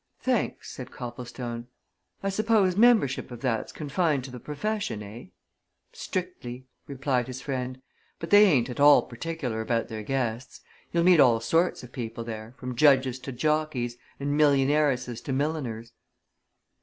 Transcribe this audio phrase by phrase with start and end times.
[0.19, 1.67] "Thanks," said Copplestone.
[2.23, 5.25] "I suppose membership of that's confined to the profession, eh?"
[5.93, 7.79] "Strictly," replied his friend.
[8.17, 10.61] "But they ain't at all particular about their guests
[10.91, 15.91] you'll meet all sorts of people there, from judges to jockeys, and millionairesses to milliners."